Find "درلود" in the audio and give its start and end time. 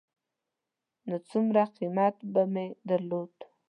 2.89-3.33